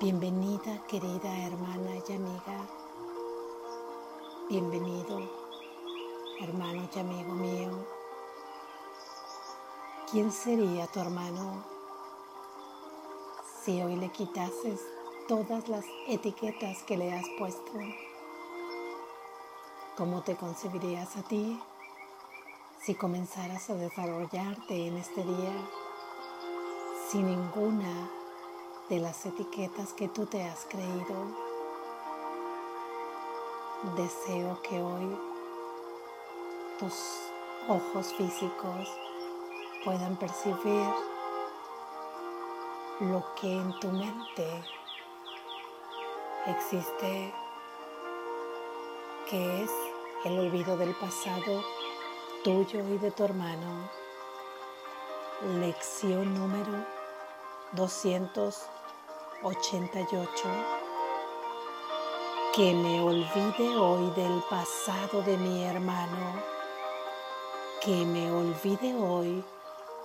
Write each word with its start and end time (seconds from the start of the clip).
Bienvenida 0.00 0.80
querida 0.88 1.46
hermana 1.46 1.90
y 2.08 2.12
amiga. 2.14 2.66
Bienvenido 4.48 5.20
hermano 6.40 6.88
y 6.96 6.98
amigo 6.98 7.34
mío. 7.34 7.86
¿Quién 10.10 10.32
sería 10.32 10.86
tu 10.86 11.00
hermano 11.00 11.62
si 13.62 13.82
hoy 13.82 13.96
le 13.96 14.08
quitases 14.08 14.80
todas 15.28 15.68
las 15.68 15.84
etiquetas 16.08 16.82
que 16.84 16.96
le 16.96 17.12
has 17.12 17.26
puesto? 17.38 17.72
¿Cómo 19.98 20.22
te 20.22 20.34
concebirías 20.34 21.14
a 21.18 21.22
ti 21.24 21.60
si 22.80 22.94
comenzaras 22.94 23.68
a 23.68 23.74
desarrollarte 23.74 24.86
en 24.86 24.96
este 24.96 25.24
día 25.24 25.52
sin 27.10 27.26
ninguna 27.26 28.19
de 28.90 28.98
las 28.98 29.24
etiquetas 29.24 29.92
que 29.92 30.08
tú 30.08 30.26
te 30.26 30.42
has 30.42 30.66
creído. 30.68 31.14
Deseo 33.96 34.60
que 34.62 34.82
hoy 34.82 35.16
tus 36.80 36.92
ojos 37.68 38.12
físicos 38.14 38.88
puedan 39.84 40.16
percibir 40.16 40.88
lo 42.98 43.24
que 43.40 43.52
en 43.52 43.78
tu 43.78 43.88
mente 43.92 44.64
existe, 46.48 47.32
que 49.30 49.62
es 49.62 49.70
el 50.24 50.36
olvido 50.36 50.76
del 50.76 50.96
pasado 50.96 51.62
tuyo 52.42 52.80
y 52.88 52.98
de 52.98 53.12
tu 53.12 53.24
hermano. 53.24 53.88
Lección 55.60 56.34
número 56.34 56.84
200. 57.72 58.79
88. 59.42 60.48
Que 62.54 62.74
me 62.74 63.00
olvide 63.00 63.74
hoy 63.74 64.10
del 64.10 64.42
pasado 64.50 65.22
de 65.22 65.38
mi 65.38 65.64
hermano. 65.64 66.42
Que 67.80 68.04
me 68.04 68.30
olvide 68.30 68.94
hoy 68.94 69.42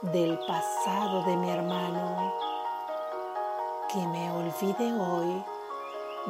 del 0.04 0.40
pasado 0.48 1.24
de 1.26 1.36
mi 1.36 1.50
hermano. 1.50 2.34
Que 3.92 4.08
me 4.08 4.32
olvide 4.32 4.94
hoy 4.94 5.44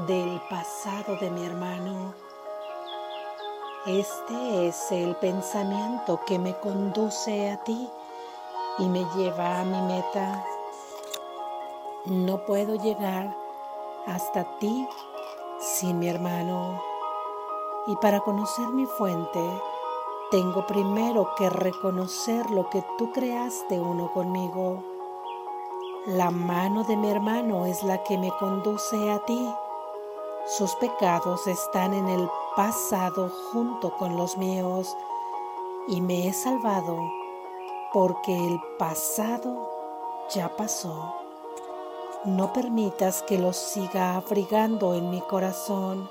del 0.07 0.41
pasado 0.49 1.15
de 1.17 1.29
mi 1.29 1.45
hermano. 1.45 2.15
Este 3.85 4.67
es 4.67 4.91
el 4.91 5.15
pensamiento 5.17 6.19
que 6.25 6.39
me 6.39 6.55
conduce 6.57 7.51
a 7.51 7.63
ti 7.63 7.87
y 8.79 8.85
me 8.87 9.05
lleva 9.15 9.59
a 9.59 9.63
mi 9.63 9.93
meta. 9.93 10.54
No 12.07 12.45
puedo 12.45 12.75
llegar 12.75 13.35
hasta 14.05 14.43
ti 14.59 14.87
sin 15.59 15.97
mi 15.97 16.07
hermano. 16.07 16.79
Y 17.87 17.95
para 17.95 18.19
conocer 18.19 18.67
mi 18.67 18.85
fuente, 18.85 19.41
tengo 20.29 20.67
primero 20.67 21.33
que 21.35 21.49
reconocer 21.49 22.51
lo 22.51 22.69
que 22.69 22.85
tú 22.99 23.11
creaste 23.11 23.79
uno 23.79 24.13
conmigo. 24.13 24.83
La 26.05 26.29
mano 26.29 26.83
de 26.83 26.95
mi 26.95 27.09
hermano 27.09 27.65
es 27.65 27.81
la 27.81 28.03
que 28.03 28.19
me 28.19 28.31
conduce 28.37 29.11
a 29.11 29.17
ti. 29.25 29.51
Sus 30.45 30.75
pecados 30.75 31.47
están 31.47 31.95
en 31.95 32.07
el 32.07 32.29
pasado 32.55 33.31
junto 33.51 33.91
con 33.97 34.15
los 34.15 34.37
míos 34.37 34.95
y 35.87 36.01
me 36.01 36.27
he 36.27 36.33
salvado 36.33 36.99
porque 37.91 38.35
el 38.45 38.61
pasado 38.77 39.67
ya 40.29 40.55
pasó. 40.55 41.24
No 42.25 42.53
permitas 42.53 43.21
que 43.21 43.37
los 43.37 43.55
siga 43.55 44.15
abrigando 44.15 44.95
en 44.95 45.11
mi 45.11 45.21
corazón, 45.21 46.09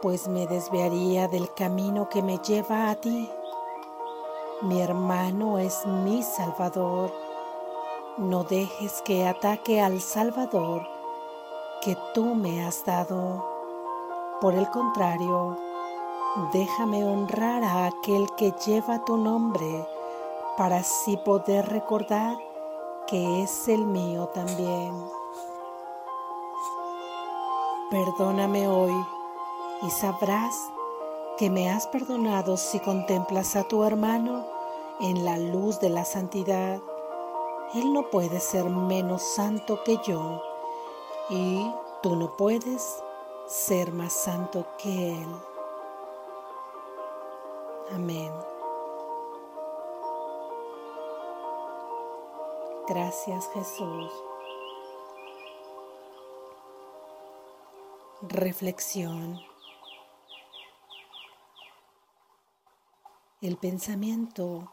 pues 0.00 0.28
me 0.28 0.46
desviaría 0.46 1.26
del 1.26 1.52
camino 1.52 2.08
que 2.08 2.22
me 2.22 2.38
lleva 2.38 2.90
a 2.90 2.94
ti. 2.94 3.28
Mi 4.62 4.80
hermano 4.80 5.58
es 5.58 5.84
mi 5.84 6.22
Salvador. 6.22 7.12
No 8.18 8.44
dejes 8.44 9.02
que 9.02 9.26
ataque 9.26 9.80
al 9.80 10.00
Salvador 10.00 10.86
que 11.82 11.98
tú 12.14 12.36
me 12.36 12.64
has 12.64 12.84
dado. 12.84 13.44
Por 14.40 14.54
el 14.54 14.70
contrario, 14.70 15.58
déjame 16.52 17.04
honrar 17.04 17.64
a 17.64 17.86
aquel 17.86 18.28
que 18.36 18.52
lleva 18.64 19.04
tu 19.04 19.16
nombre 19.16 19.88
para 20.56 20.76
así 20.76 21.16
poder 21.16 21.68
recordar 21.68 22.53
que 23.06 23.42
es 23.42 23.68
el 23.68 23.84
mío 23.84 24.28
también. 24.28 24.92
Perdóname 27.90 28.66
hoy 28.66 28.94
y 29.82 29.90
sabrás 29.90 30.54
que 31.36 31.50
me 31.50 31.70
has 31.70 31.86
perdonado 31.86 32.56
si 32.56 32.80
contemplas 32.80 33.56
a 33.56 33.64
tu 33.64 33.84
hermano 33.84 34.46
en 35.00 35.24
la 35.24 35.38
luz 35.38 35.80
de 35.80 35.90
la 35.90 36.04
santidad. 36.04 36.80
Él 37.74 37.92
no 37.92 38.10
puede 38.10 38.40
ser 38.40 38.64
menos 38.70 39.22
santo 39.22 39.82
que 39.84 39.98
yo 40.06 40.42
y 41.28 41.70
tú 42.02 42.16
no 42.16 42.36
puedes 42.36 43.02
ser 43.46 43.92
más 43.92 44.12
santo 44.12 44.64
que 44.78 45.12
Él. 45.12 45.28
Amén. 47.94 48.53
Gracias 52.86 53.48
Jesús. 53.54 54.12
Reflexión. 58.20 59.40
El 63.40 63.56
pensamiento 63.56 64.70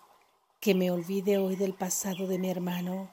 que 0.60 0.76
me 0.76 0.92
olvide 0.92 1.38
hoy 1.38 1.56
del 1.56 1.74
pasado 1.74 2.28
de 2.28 2.38
mi 2.38 2.50
hermano, 2.50 3.10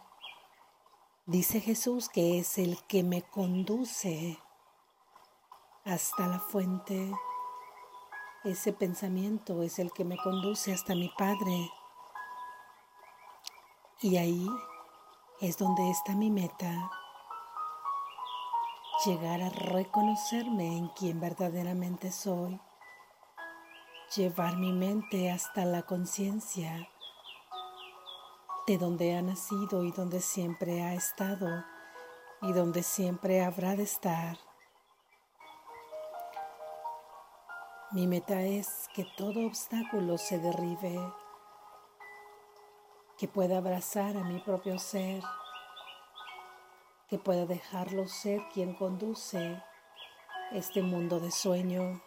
dice 1.26 1.60
Jesús 1.60 2.08
que 2.08 2.40
es 2.40 2.58
el 2.58 2.82
que 2.88 3.04
me 3.04 3.22
conduce 3.22 4.36
hasta 5.84 6.26
la 6.26 6.40
fuente. 6.40 7.12
Ese 8.42 8.72
pensamiento 8.72 9.62
es 9.62 9.78
el 9.78 9.92
que 9.92 10.04
me 10.04 10.16
conduce 10.16 10.72
hasta 10.72 10.96
mi 10.96 11.08
Padre. 11.16 11.70
Y 14.00 14.16
ahí 14.16 14.48
es 15.40 15.56
donde 15.56 15.88
está 15.90 16.14
mi 16.14 16.30
meta. 16.30 16.90
Llegar 19.06 19.40
a 19.40 19.50
reconocerme 19.50 20.76
en 20.76 20.88
quien 20.88 21.20
verdaderamente 21.20 22.10
soy. 22.10 22.60
Llevar 24.16 24.56
mi 24.56 24.72
mente 24.72 25.30
hasta 25.30 25.64
la 25.64 25.82
conciencia 25.82 26.88
de 28.66 28.78
donde 28.78 29.16
ha 29.16 29.22
nacido 29.22 29.84
y 29.84 29.92
donde 29.92 30.20
siempre 30.20 30.82
ha 30.82 30.94
estado 30.94 31.64
y 32.42 32.52
donde 32.52 32.82
siempre 32.82 33.44
habrá 33.44 33.76
de 33.76 33.84
estar. 33.84 34.38
Mi 37.92 38.06
meta 38.06 38.42
es 38.42 38.88
que 38.92 39.06
todo 39.16 39.46
obstáculo 39.46 40.18
se 40.18 40.38
derribe 40.38 40.98
que 43.18 43.26
pueda 43.26 43.58
abrazar 43.58 44.16
a 44.16 44.22
mi 44.22 44.38
propio 44.38 44.78
ser, 44.78 45.22
que 47.08 47.18
pueda 47.18 47.46
dejarlo 47.46 48.06
ser 48.06 48.40
quien 48.54 48.74
conduce 48.74 49.60
este 50.52 50.82
mundo 50.82 51.18
de 51.20 51.30
sueño. 51.30 52.00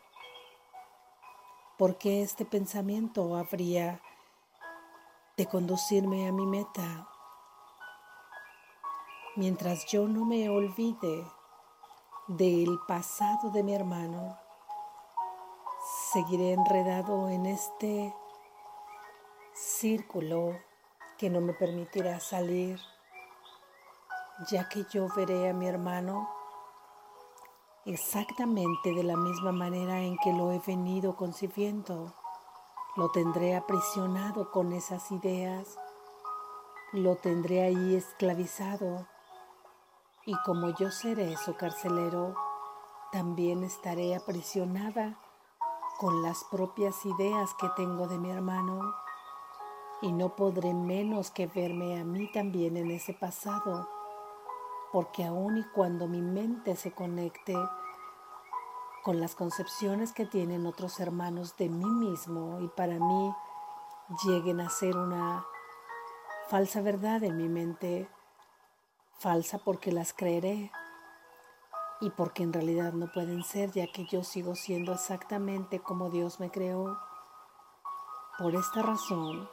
porque 1.78 2.22
este 2.22 2.46
pensamiento 2.46 3.36
habría 3.36 4.00
de 5.36 5.48
conducirme 5.48 6.28
a 6.28 6.32
mi 6.32 6.46
meta? 6.46 7.08
Mientras 9.36 9.88
yo 9.88 10.08
no 10.08 10.24
me 10.24 10.48
olvide 10.48 11.26
del 12.28 12.78
pasado 12.88 13.50
de 13.50 13.64
mi 13.64 13.74
hermano, 13.74 14.38
seguiré 16.14 16.54
enredado 16.54 17.30
en 17.30 17.48
este 17.48 18.14
círculo 19.54 20.60
que 21.22 21.30
no 21.30 21.40
me 21.40 21.54
permitirá 21.54 22.20
salir, 22.20 22.80
ya 24.50 24.68
que 24.68 24.88
yo 24.92 25.08
veré 25.16 25.52
a 25.52 25.54
mi 25.54 25.68
hermano 25.68 26.28
exactamente 27.86 28.92
de 28.92 29.04
la 29.04 29.16
misma 29.16 29.52
manera 29.52 30.02
en 30.02 30.18
que 30.18 30.34
lo 30.34 30.52
he 30.52 30.58
venido 30.66 31.16
concibiendo. 31.16 32.16
Lo 32.96 33.12
tendré 33.12 33.56
aprisionado 33.56 34.50
con 34.50 34.74
esas 34.74 35.12
ideas, 35.12 35.78
lo 36.92 37.16
tendré 37.18 37.66
ahí 37.66 37.96
esclavizado 37.96 39.06
y 40.26 40.36
como 40.42 40.76
yo 40.76 40.90
seré 40.90 41.38
su 41.38 41.56
carcelero, 41.56 42.34
también 43.12 43.64
estaré 43.64 44.16
aprisionada 44.16 45.20
con 46.00 46.24
las 46.24 46.44
propias 46.46 47.06
ideas 47.06 47.54
que 47.60 47.70
tengo 47.76 48.08
de 48.08 48.18
mi 48.18 48.32
hermano 48.32 48.92
y 50.02 50.12
no 50.12 50.36
podré 50.36 50.74
menos 50.74 51.30
que 51.30 51.48
verme 51.48 52.00
a 52.00 52.04
mí 52.04 52.30
también 52.32 52.76
en 52.76 52.90
ese 52.90 53.14
pasado, 53.14 53.88
porque 54.92 55.26
aun 55.26 55.58
y 55.58 55.64
cuando 55.64 56.08
mi 56.08 56.22
mente 56.22 56.76
se 56.76 56.92
conecte 56.92 57.56
con 59.04 59.20
las 59.20 59.36
concepciones 59.36 60.12
que 60.12 60.26
tienen 60.26 60.66
otros 60.66 61.00
hermanos 61.00 61.56
de 61.58 61.70
mí 61.70 61.86
mismo 61.86 62.60
y 62.60 62.68
para 62.70 63.00
mí 63.00 63.36
lleguen 64.26 64.60
a 64.60 64.70
ser 64.70 64.98
una 64.98 65.46
falsa 66.50 66.82
verdad 66.82 67.24
en 67.24 67.38
mi 67.38 67.48
mente, 67.48 68.10
falsa 69.20 69.60
porque 69.60 69.92
las 69.92 70.14
creeré 70.14 70.72
y 72.02 72.10
porque 72.10 72.44
en 72.44 72.54
realidad 72.54 72.94
no 72.94 73.12
pueden 73.12 73.44
ser 73.44 73.72
ya 73.72 73.88
que 73.92 74.06
yo 74.06 74.24
sigo 74.24 74.56
siendo 74.56 74.94
exactamente 74.94 75.80
como 75.80 76.10
Dios 76.10 76.40
me 76.40 76.50
creó. 76.50 76.98
Por 78.40 78.56
esta 78.56 78.82
razón 78.82 79.48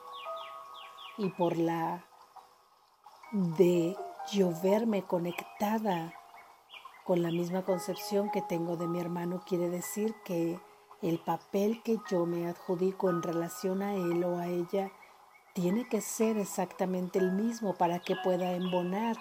y 1.19 1.29
por 1.31 1.59
la 1.59 2.05
de 3.33 3.97
yo 4.33 4.53
verme 4.63 5.03
conectada 5.03 6.15
con 7.05 7.23
la 7.23 7.31
misma 7.31 7.65
concepción 7.65 8.31
que 8.31 8.43
tengo 8.43 8.77
de 8.77 8.87
mi 8.87 9.01
hermano, 9.01 9.43
quiere 9.47 9.69
decir 9.69 10.15
que 10.25 10.61
el 11.03 11.19
papel 11.19 11.83
que 11.83 11.99
yo 12.11 12.27
me 12.27 12.49
adjudico 12.49 13.11
en 13.11 13.23
relación 13.23 13.83
a 13.83 13.95
él 13.95 14.23
o 14.25 14.39
a 14.39 14.47
ella 14.47 14.91
tiene 15.55 15.89
que 15.89 16.01
ser 16.01 16.39
exactamente 16.39 17.19
el 17.19 17.33
mismo 17.33 17.75
para 17.75 17.99
que 17.99 18.15
pueda 18.23 18.53
embonar 18.53 19.17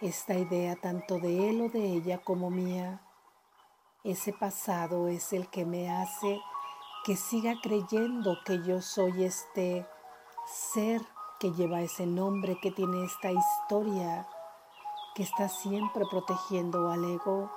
esta 0.00 0.34
idea 0.34 0.76
tanto 0.76 1.18
de 1.18 1.50
él 1.50 1.60
o 1.62 1.68
de 1.68 1.84
ella 1.84 2.18
como 2.18 2.50
mía. 2.50 3.02
Ese 4.02 4.32
pasado 4.32 5.08
es 5.08 5.32
el 5.32 5.48
que 5.48 5.64
me 5.64 5.90
hace 5.90 6.40
que 7.04 7.16
siga 7.16 7.54
creyendo 7.62 8.38
que 8.44 8.62
yo 8.62 8.80
soy 8.80 9.24
este 9.24 9.86
ser 10.46 11.02
que 11.44 11.52
lleva 11.52 11.82
ese 11.82 12.06
nombre, 12.06 12.58
que 12.58 12.70
tiene 12.70 13.04
esta 13.04 13.30
historia, 13.30 14.26
que 15.14 15.22
está 15.22 15.50
siempre 15.50 16.06
protegiendo 16.10 16.90
al 16.90 17.04
ego, 17.04 17.52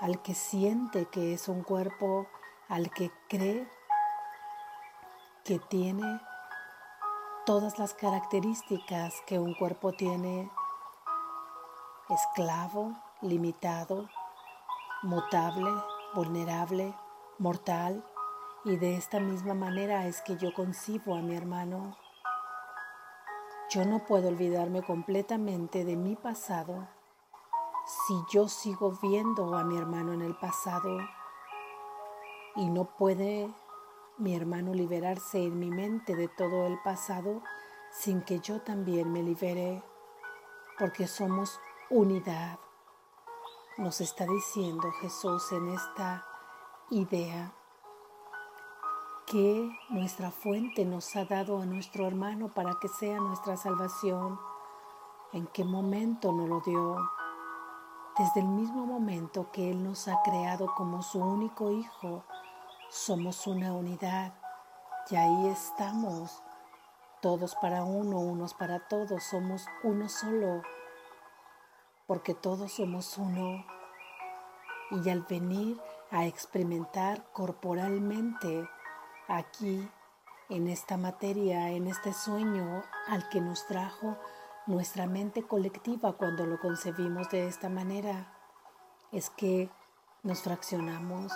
al 0.00 0.22
que 0.22 0.34
siente 0.34 1.04
que 1.04 1.34
es 1.34 1.46
un 1.46 1.62
cuerpo, 1.62 2.26
al 2.70 2.88
que 2.90 3.12
cree 3.28 3.68
que 5.44 5.58
tiene 5.58 6.18
todas 7.44 7.78
las 7.78 7.92
características 7.92 9.12
que 9.26 9.38
un 9.38 9.52
cuerpo 9.52 9.92
tiene, 9.92 10.50
esclavo, 12.08 12.94
limitado, 13.20 14.08
mutable, 15.02 15.70
vulnerable, 16.14 16.94
mortal, 17.36 18.02
y 18.64 18.76
de 18.76 18.96
esta 18.96 19.20
misma 19.20 19.52
manera 19.52 20.06
es 20.06 20.22
que 20.22 20.38
yo 20.38 20.54
concibo 20.54 21.14
a 21.14 21.20
mi 21.20 21.36
hermano. 21.36 21.98
Yo 23.70 23.84
no 23.84 24.00
puedo 24.00 24.26
olvidarme 24.26 24.82
completamente 24.82 25.84
de 25.84 25.94
mi 25.94 26.16
pasado 26.16 26.88
si 27.86 28.14
yo 28.32 28.48
sigo 28.48 28.98
viendo 29.00 29.54
a 29.54 29.62
mi 29.62 29.78
hermano 29.78 30.12
en 30.12 30.22
el 30.22 30.34
pasado 30.34 30.98
y 32.56 32.68
no 32.68 32.96
puede 32.96 33.48
mi 34.18 34.34
hermano 34.34 34.74
liberarse 34.74 35.44
en 35.44 35.60
mi 35.60 35.70
mente 35.70 36.16
de 36.16 36.26
todo 36.26 36.66
el 36.66 36.80
pasado 36.82 37.44
sin 37.92 38.22
que 38.22 38.40
yo 38.40 38.60
también 38.60 39.12
me 39.12 39.22
libere, 39.22 39.84
porque 40.76 41.06
somos 41.06 41.60
unidad. 41.90 42.58
Nos 43.78 44.00
está 44.00 44.26
diciendo 44.26 44.90
Jesús 45.00 45.52
en 45.52 45.68
esta 45.68 46.26
idea 46.90 47.54
que 49.30 49.70
nuestra 49.90 50.32
fuente 50.32 50.84
nos 50.84 51.14
ha 51.14 51.24
dado 51.24 51.62
a 51.62 51.64
nuestro 51.64 52.04
hermano 52.04 52.48
para 52.48 52.72
que 52.80 52.88
sea 52.88 53.20
nuestra 53.20 53.56
salvación. 53.56 54.40
¿En 55.32 55.46
qué 55.46 55.62
momento 55.62 56.32
nos 56.32 56.48
lo 56.48 56.60
dio? 56.62 56.96
Desde 58.18 58.40
el 58.40 58.48
mismo 58.48 58.86
momento 58.86 59.52
que 59.52 59.70
Él 59.70 59.84
nos 59.84 60.08
ha 60.08 60.20
creado 60.24 60.74
como 60.74 61.04
su 61.04 61.20
único 61.20 61.70
hijo, 61.70 62.24
somos 62.88 63.46
una 63.46 63.72
unidad 63.72 64.34
y 65.10 65.14
ahí 65.14 65.46
estamos, 65.46 66.42
todos 67.22 67.54
para 67.54 67.84
uno, 67.84 68.18
unos 68.18 68.52
para 68.52 68.88
todos, 68.88 69.22
somos 69.22 69.64
uno 69.84 70.08
solo, 70.08 70.62
porque 72.08 72.34
todos 72.34 72.72
somos 72.72 73.16
uno. 73.16 73.64
Y 74.90 75.08
al 75.08 75.22
venir 75.22 75.80
a 76.10 76.26
experimentar 76.26 77.30
corporalmente, 77.32 78.68
aquí, 79.30 79.88
en 80.48 80.66
esta 80.66 80.96
materia, 80.96 81.70
en 81.70 81.86
este 81.86 82.12
sueño 82.12 82.82
al 83.06 83.28
que 83.28 83.40
nos 83.40 83.66
trajo 83.66 84.16
nuestra 84.66 85.06
mente 85.06 85.44
colectiva 85.44 86.12
cuando 86.14 86.44
lo 86.46 86.58
concebimos 86.58 87.30
de 87.30 87.46
esta 87.46 87.68
manera, 87.68 88.34
es 89.12 89.30
que 89.30 89.70
nos 90.22 90.42
fraccionamos 90.42 91.32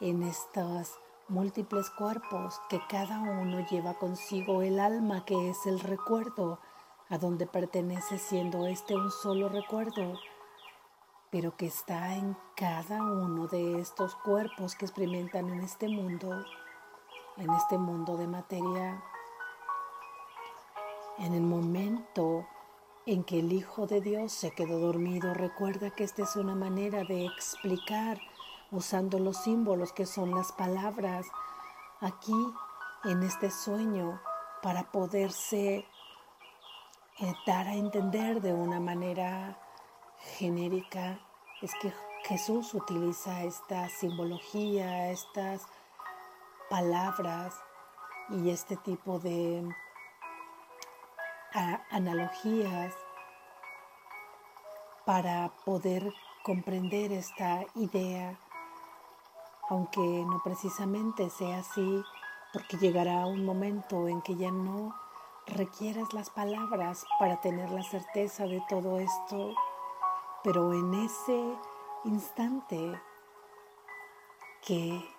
en 0.00 0.24
estos 0.24 0.98
múltiples 1.28 1.88
cuerpos 1.90 2.60
que 2.68 2.80
cada 2.88 3.20
uno 3.20 3.64
lleva 3.70 3.94
consigo 3.94 4.62
el 4.62 4.78
alma 4.80 5.24
que 5.24 5.50
es 5.50 5.64
el 5.66 5.80
recuerdo 5.80 6.58
a 7.08 7.18
donde 7.18 7.46
pertenece 7.46 8.18
siendo 8.18 8.66
este 8.66 8.96
un 8.96 9.10
solo 9.10 9.48
recuerdo, 9.48 10.18
pero 11.30 11.56
que 11.56 11.66
está 11.66 12.16
en 12.16 12.36
cada 12.56 13.02
uno 13.02 13.46
de 13.46 13.80
estos 13.80 14.16
cuerpos 14.16 14.74
que 14.74 14.84
experimentan 14.84 15.48
en 15.50 15.60
este 15.60 15.88
mundo 15.88 16.44
en 17.36 17.50
este 17.50 17.78
mundo 17.78 18.16
de 18.16 18.26
materia, 18.26 19.02
en 21.18 21.34
el 21.34 21.42
momento 21.42 22.46
en 23.06 23.24
que 23.24 23.40
el 23.40 23.52
Hijo 23.52 23.86
de 23.86 24.00
Dios 24.00 24.32
se 24.32 24.52
quedó 24.52 24.78
dormido, 24.78 25.34
recuerda 25.34 25.90
que 25.90 26.04
esta 26.04 26.22
es 26.22 26.36
una 26.36 26.54
manera 26.54 27.04
de 27.04 27.26
explicar 27.26 28.18
usando 28.70 29.18
los 29.18 29.36
símbolos 29.38 29.92
que 29.92 30.06
son 30.06 30.30
las 30.30 30.52
palabras 30.52 31.26
aquí 32.00 32.34
en 33.04 33.22
este 33.22 33.50
sueño 33.50 34.20
para 34.62 34.90
poderse 34.90 35.86
eh, 37.20 37.34
dar 37.46 37.66
a 37.66 37.74
entender 37.74 38.40
de 38.40 38.54
una 38.54 38.80
manera 38.80 39.58
genérica. 40.38 41.20
Es 41.60 41.72
que 41.80 41.92
Jesús 42.24 42.72
utiliza 42.74 43.42
esta 43.42 43.88
simbología, 43.90 45.10
estas 45.10 45.66
palabras 46.74 47.54
y 48.30 48.50
este 48.50 48.76
tipo 48.76 49.20
de 49.20 49.64
analogías 51.92 52.92
para 55.06 55.52
poder 55.64 56.12
comprender 56.42 57.12
esta 57.12 57.64
idea, 57.76 58.36
aunque 59.70 60.00
no 60.00 60.40
precisamente 60.42 61.30
sea 61.30 61.58
así, 61.58 62.02
porque 62.52 62.76
llegará 62.78 63.24
un 63.24 63.44
momento 63.44 64.08
en 64.08 64.20
que 64.22 64.34
ya 64.34 64.50
no 64.50 64.96
requieras 65.46 66.12
las 66.12 66.28
palabras 66.28 67.06
para 67.20 67.40
tener 67.40 67.70
la 67.70 67.84
certeza 67.84 68.48
de 68.48 68.60
todo 68.68 68.98
esto, 68.98 69.54
pero 70.42 70.72
en 70.72 70.92
ese 70.94 71.40
instante 72.04 73.00
que 74.66 75.13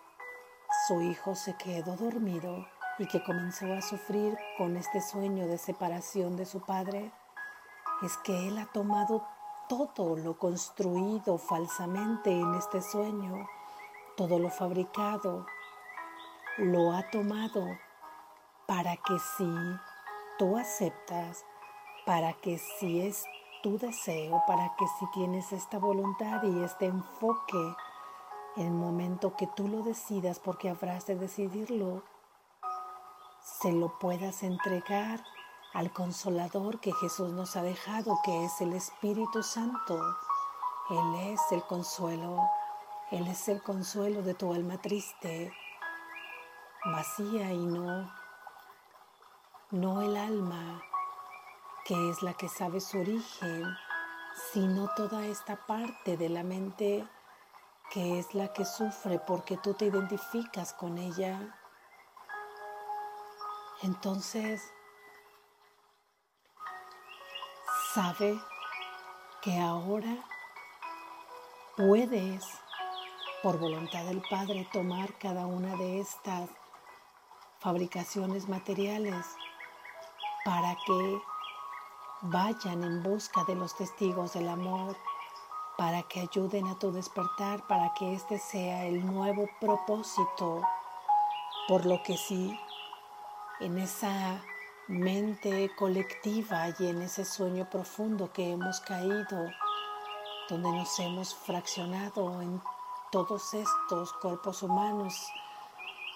su 0.88 1.01
hijo 1.01 1.34
se 1.34 1.56
quedó 1.56 1.96
dormido 1.96 2.68
y 3.00 3.08
que 3.08 3.24
comenzó 3.24 3.74
a 3.74 3.82
sufrir 3.82 4.38
con 4.58 4.77
este 4.77 5.01
sueño 5.01 5.48
de 5.48 5.58
separación 5.58 6.36
de 6.36 6.46
su 6.46 6.62
padre, 6.62 7.12
es 8.04 8.18
que 8.18 8.48
él 8.48 8.58
ha 8.60 8.68
tomado 8.68 9.25
todo 9.68 10.15
lo 10.15 10.38
construido 10.38 11.39
falsamente 11.39 12.32
en 12.32 12.54
este 12.54 12.82
sueño, 12.82 13.48
todo 14.15 14.38
lo 14.38 14.50
fabricado, 14.51 15.48
lo 16.58 16.94
ha 16.94 17.10
tomado 17.10 17.65
para 18.68 18.96
que 18.98 19.18
si 19.38 19.51
tú 20.38 20.56
aceptas, 20.56 21.46
para 22.06 22.34
que 22.34 22.60
si 22.60 23.01
es 23.01 23.25
tu 23.63 23.80
deseo, 23.80 24.44
para 24.46 24.75
que 24.75 24.86
si 25.00 25.10
tienes 25.13 25.51
esta 25.51 25.80
voluntad 25.80 26.44
y 26.44 26.63
este 26.63 26.86
enfoque, 26.86 27.58
en 27.58 27.85
el 28.57 28.71
momento 28.71 29.35
que 29.35 29.47
tú 29.47 29.67
lo 29.67 29.83
decidas, 29.83 30.39
porque 30.39 30.69
habrás 30.69 31.05
de 31.05 31.15
decidirlo, 31.15 32.03
se 33.41 33.71
lo 33.71 34.00
puedas 34.00 34.43
entregar 34.43 35.24
al 35.74 35.91
consolador 35.91 36.79
que 36.79 36.93
Jesús 36.93 37.31
nos 37.31 37.55
ha 37.55 37.62
dejado, 37.62 38.17
que 38.24 38.45
es 38.45 38.62
el 38.62 38.74
Espíritu 38.74 39.43
Santo. 39.43 40.00
Él 40.89 41.33
es 41.33 41.41
el 41.51 41.63
consuelo, 41.63 42.38
Él 43.12 43.27
es 43.27 43.47
el 43.50 43.62
consuelo 43.62 44.21
de 44.21 44.35
tu 44.35 44.53
alma 44.53 44.81
triste, 44.81 45.51
vacía 46.85 47.51
y 47.51 47.65
no, 47.65 48.09
no 49.71 50.01
el 50.01 50.15
alma 50.15 50.81
que 51.85 52.09
es 52.09 52.24
la 52.24 52.33
que 52.33 52.50
sabe 52.50 52.81
su 52.81 53.00
origen, 53.00 53.63
sino 54.51 54.89
toda 54.95 55.25
esta 55.25 55.55
parte 55.67 56.17
de 56.17 56.29
la 56.29 56.43
mente 56.43 57.07
que 57.92 58.20
es 58.20 58.34
la 58.34 58.51
que 58.54 58.65
sufre 58.65 59.20
porque 59.20 59.58
tú 59.58 59.74
te 59.74 59.86
identificas 59.86 60.74
con 60.74 60.98
ella. 60.98 61.39
Entonces, 63.82 64.62
sabe 67.94 68.39
que 69.42 69.60
ahora 69.60 70.18
puedes, 71.77 72.46
por 73.44 73.60
voluntad 73.60 74.06
del 74.06 74.22
Padre, 74.30 74.68
tomar 74.74 75.18
cada 75.18 75.46
una 75.46 75.75
de 75.75 76.00
estas 76.00 76.50
fabricaciones 77.60 78.50
materiales 78.50 79.25
para 80.44 80.75
que 80.86 81.22
vayan 82.22 82.84
en 82.84 83.04
busca 83.04 83.44
de 83.46 83.56
los 83.56 83.75
testigos 83.75 84.34
del 84.34 84.50
amor, 84.50 84.96
para 85.77 86.03
que 86.03 86.22
ayuden 86.22 86.67
a 86.67 86.79
tu 86.79 86.91
despertar, 86.91 87.65
para 87.67 87.94
que 87.94 88.13
este 88.13 88.39
sea 88.39 88.86
el 88.86 89.05
nuevo 89.05 89.50
propósito, 89.60 90.62
por 91.67 91.86
lo 91.86 92.01
que 92.03 92.17
sí, 92.17 92.58
en 93.60 93.77
esa 93.77 94.41
mente 94.88 95.72
colectiva 95.75 96.67
y 96.79 96.88
en 96.88 97.01
ese 97.01 97.25
sueño 97.25 97.70
profundo 97.70 98.32
que 98.32 98.51
hemos 98.51 98.79
caído, 98.82 99.51
donde 100.50 100.72
nos 100.72 101.00
hemos 101.00 101.34
fraccionado 101.34 102.41
en 102.41 102.62
todos 103.12 103.53
estos 103.53 104.13
cuerpos 104.13 104.62
humanos 104.62 105.15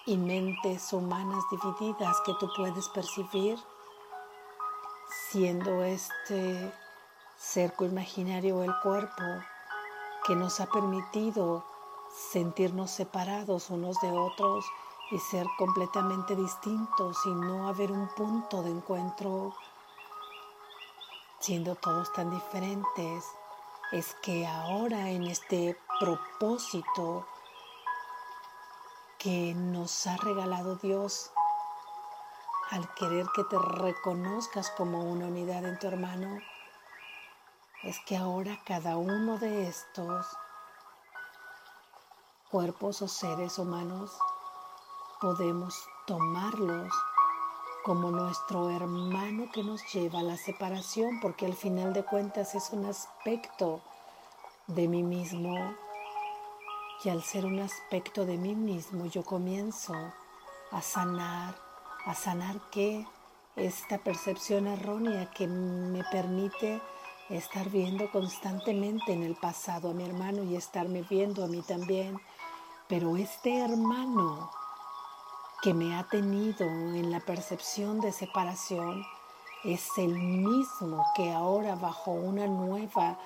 y 0.06 0.18
mentes 0.18 0.94
humanas 0.94 1.44
divididas 1.50 2.16
que 2.25 2.34
tú 2.39 2.50
puedes 2.56 2.88
percibir, 2.89 3.58
siendo 5.30 5.84
este 5.84 6.72
cerco 7.38 7.86
imaginario 7.86 8.63
el 8.63 8.74
cuerpo 8.82 9.24
que 10.29 10.36
nos 10.36 10.59
ha 10.59 10.67
permitido 10.67 11.65
sentirnos 12.31 12.91
separados 12.91 13.71
unos 13.71 14.00
de 14.00 14.12
otros 14.12 14.63
y 15.09 15.17
ser 15.17 15.48
completamente 15.57 16.36
distintos 16.36 17.17
y 17.25 17.29
no 17.29 17.67
haber 17.67 17.91
un 17.91 18.07
punto 18.09 18.62
de 18.62 18.69
encuentro, 18.69 19.55
siendo 21.39 21.74
todos 21.74 22.13
tan 22.13 22.29
diferentes, 22.29 23.25
es 23.91 24.15
que 24.21 24.45
ahora 24.45 25.09
en 25.09 25.24
este 25.24 25.75
propósito 26.00 27.25
que 29.17 29.55
nos 29.55 30.05
ha 30.05 30.15
regalado 30.17 30.75
Dios, 30.75 31.31
al 32.69 32.88
querer 32.93 33.25
que 33.33 33.45
te 33.45 33.57
reconozcas 33.57 34.69
como 34.77 35.05
una 35.05 35.25
unidad 35.25 35.65
en 35.65 35.79
tu 35.79 35.88
hermano, 35.88 36.39
es 37.83 38.00
que 38.01 38.17
ahora 38.17 38.59
cada 38.65 38.98
uno 38.98 39.38
de 39.38 39.67
estos 39.67 40.25
cuerpos 42.51 43.01
o 43.01 43.07
seres 43.07 43.57
humanos 43.57 44.12
podemos 45.21 45.88
tomarlos 46.05 46.91
como 47.83 48.12
nuestro 48.12 48.69
hermano 48.69 49.50
que 49.53 49.63
nos 49.63 49.81
lleva 49.93 50.19
a 50.19 50.24
la 50.24 50.36
separación, 50.36 51.19
porque 51.21 51.45
al 51.45 51.53
final 51.53 51.93
de 51.93 52.03
cuentas 52.03 52.53
es 52.53 52.69
un 52.71 52.86
aspecto 52.86 53.81
de 54.67 54.88
mí 54.88 55.01
mismo. 55.01 55.75
Y 57.03 57.09
al 57.09 57.24
ser 57.24 57.45
un 57.45 57.59
aspecto 57.62 58.25
de 58.25 58.38
mí 58.38 58.55
mismo, 58.55 59.05
yo 59.05 59.24
comienzo 59.24 59.93
a 60.71 60.81
sanar, 60.81 61.55
a 62.05 62.13
sanar 62.13 62.59
que 62.69 63.07
esta 63.55 63.98
percepción 64.00 64.67
errónea 64.67 65.31
que 65.31 65.48
me 65.48 66.03
permite 66.05 66.81
estar 67.29 67.69
viendo 67.69 68.09
constantemente 68.12 69.13
en 69.13 69.24
el 69.24 69.36
pasado 69.36 69.91
a 69.91 69.93
mi 69.93 70.03
hermano 70.03 70.43
y 70.43 70.55
estarme 70.55 71.03
viendo 71.03 71.43
a 71.43 71.48
mí 71.48 71.62
también. 71.62 72.19
Pero 72.88 73.17
este 73.17 73.59
hermano 73.59 74.50
que 75.62 75.74
me 75.74 75.95
ha 75.95 76.03
tenido 76.03 76.65
en 76.65 77.12
la 77.12 77.19
percepción 77.19 78.00
de 78.00 78.12
separación 78.12 79.05
es 79.63 79.89
el 79.98 80.13
mismo 80.13 81.05
que 81.15 81.31
ahora 81.31 81.75
bajo 81.75 82.12
una 82.12 82.48
nueva 82.48 83.19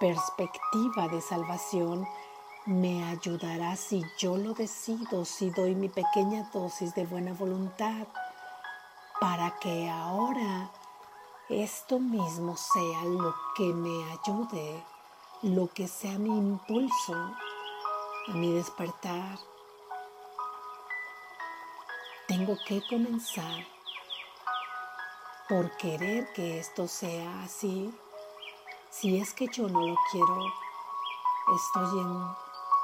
perspectiva 0.00 1.08
de 1.08 1.20
salvación 1.20 2.06
me 2.66 3.04
ayudará 3.04 3.76
si 3.76 4.02
yo 4.18 4.36
lo 4.36 4.52
decido, 4.52 5.24
si 5.24 5.50
doy 5.50 5.76
mi 5.76 5.88
pequeña 5.88 6.50
dosis 6.52 6.94
de 6.96 7.06
buena 7.06 7.32
voluntad, 7.32 8.08
para 9.20 9.54
que 9.60 9.88
ahora 9.88 10.68
esto 11.48 11.98
mismo 11.98 12.56
sea 12.56 13.04
lo 13.04 13.34
que 13.56 13.72
me 13.72 14.04
ayude, 14.12 14.84
lo 15.42 15.68
que 15.68 15.88
sea 15.88 16.18
mi 16.18 16.36
impulso 16.36 17.14
a 18.28 18.32
mi 18.32 18.52
despertar 18.52 19.38
tengo 22.26 22.56
que 22.66 22.82
comenzar 22.88 23.64
por 25.48 25.70
querer 25.76 26.32
que 26.32 26.58
esto 26.58 26.88
sea 26.88 27.42
así. 27.44 27.94
Si 28.90 29.18
es 29.18 29.32
que 29.32 29.46
yo 29.46 29.68
no 29.68 29.86
lo 29.86 29.94
quiero, 30.10 30.52
estoy 31.54 32.00
en 32.00 32.26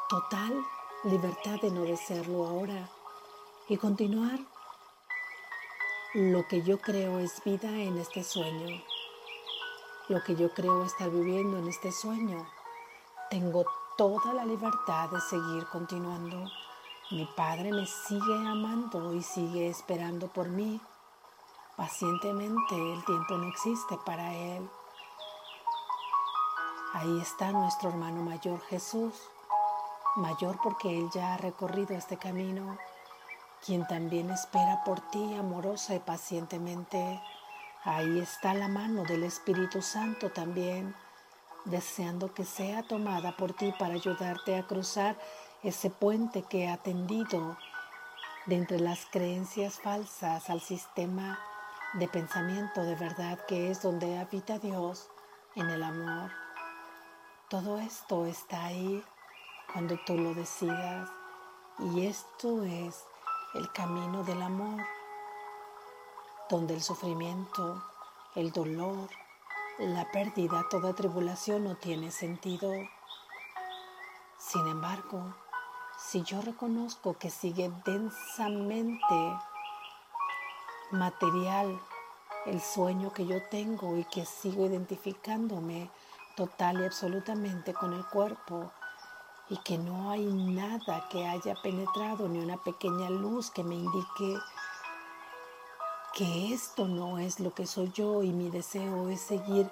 total 0.09 0.64
libertad 1.04 1.61
de 1.61 1.73
no 1.73 1.83
desearlo 1.83 2.47
ahora 2.47 2.88
y 3.69 3.76
continuar 3.76 4.38
lo 6.14 6.47
que 6.47 6.62
yo 6.62 6.78
creo 6.81 7.19
es 7.19 7.42
vida 7.45 7.71
en 7.71 7.99
este 7.99 8.23
sueño, 8.23 8.83
lo 10.09 10.23
que 10.23 10.37
yo 10.37 10.52
creo 10.52 10.85
estar 10.85 11.11
viviendo 11.11 11.59
en 11.59 11.69
este 11.69 11.92
sueño. 11.92 12.47
Tengo 13.31 13.64
toda 13.97 14.35
la 14.35 14.45
libertad 14.45 15.11
de 15.11 15.21
seguir 15.21 15.66
continuando 15.73 16.50
mi 17.12 17.26
Padre 17.26 17.71
me 17.73 17.85
sigue 17.85 18.49
amando 18.49 19.12
y 19.12 19.23
sigue 19.23 19.69
esperando 19.69 20.28
por 20.28 20.49
mí. 20.49 20.81
Pacientemente 21.76 22.75
el 22.75 23.04
tiempo 23.04 23.37
no 23.37 23.49
existe 23.49 23.99
para 24.07 24.33
Él. 24.33 24.66
Ahí 26.95 27.21
está 27.21 27.52
nuestro 27.52 27.90
hermano 27.90 28.23
mayor 28.23 28.59
Jesús, 28.62 29.12
mayor 30.16 30.59
porque 30.62 31.00
Él 31.00 31.11
ya 31.12 31.35
ha 31.35 31.37
recorrido 31.37 31.95
este 31.95 32.16
camino, 32.16 32.78
quien 33.64 33.87
también 33.87 34.31
espera 34.31 34.83
por 34.85 35.00
ti 35.11 35.35
amorosa 35.35 35.95
y 35.95 36.00
pacientemente. 36.00 37.21
Ahí 37.85 38.19
está 38.19 38.54
la 38.54 38.69
mano 38.69 39.04
del 39.04 39.23
Espíritu 39.25 39.83
Santo 39.83 40.31
también, 40.31 40.95
deseando 41.64 42.35
que 42.35 42.45
sea 42.45 42.83
tomada 42.83 43.37
por 43.37 43.52
ti 43.52 43.73
para 43.78 43.95
ayudarte 43.95 44.57
a 44.57 44.66
cruzar 44.66 45.16
ese 45.62 45.90
puente 45.90 46.42
que 46.42 46.69
ha 46.69 46.76
tendido 46.76 47.57
de 48.47 48.57
entre 48.57 48.81
las 48.81 49.07
creencias 49.07 49.78
falsas 49.78 50.50
al 50.50 50.61
sistema 50.61 51.38
de 51.95 52.09
pensamiento 52.09 52.83
de 52.83 52.95
verdad 52.97 53.38
que 53.47 53.71
es 53.71 53.83
donde 53.83 54.19
habita 54.19 54.59
Dios 54.59 55.09
en 55.54 55.69
el 55.69 55.83
amor. 55.83 56.31
Todo 57.49 57.78
esto 57.78 58.26
está 58.26 58.64
ahí 58.64 59.04
cuando 59.73 59.99
tú 60.07 60.16
lo 60.16 60.35
decidas 60.35 61.11
y 61.78 62.07
esto 62.07 62.64
es 62.64 63.04
el 63.54 63.71
camino 63.73 64.25
del 64.25 64.40
amor, 64.42 64.82
donde 66.49 66.75
el 66.75 66.82
sufrimiento, 66.82 67.82
el 68.35 68.50
dolor, 68.50 69.11
la 69.78 70.11
pérdida, 70.11 70.66
toda 70.71 70.94
tribulación 70.94 71.64
no 71.64 71.76
tiene 71.76 72.11
sentido. 72.11 72.73
Sin 74.38 74.66
embargo, 74.68 75.35
si 75.99 76.23
yo 76.23 76.40
reconozco 76.40 77.18
que 77.18 77.30
sigue 77.30 77.71
densamente 77.85 79.38
material 80.90 81.80
el 82.47 82.61
sueño 82.61 83.12
que 83.12 83.26
yo 83.26 83.42
tengo 83.50 83.97
y 83.97 84.04
que 84.04 84.25
sigo 84.25 84.66
identificándome 84.66 85.90
total 86.37 86.80
y 86.80 86.85
absolutamente 86.85 87.75
con 87.75 87.92
el 87.92 88.06
cuerpo 88.06 88.73
y 89.52 89.59
que 89.59 89.76
no 89.76 90.11
hay 90.11 90.25
nada 90.25 91.06
que 91.11 91.26
haya 91.28 91.54
penetrado 91.62 92.26
ni 92.26 92.38
una 92.38 92.56
pequeña 92.56 93.11
luz 93.11 93.50
que 93.50 93.62
me 93.62 93.75
indique 93.75 94.38
que 96.14 96.54
esto 96.54 96.88
no 96.88 97.18
es 97.18 97.38
lo 97.38 97.52
que 97.52 97.66
soy 97.66 97.92
yo 97.92 98.23
y 98.23 98.30
mi 98.32 98.49
deseo 98.49 99.11
es 99.11 99.21
seguir 99.21 99.71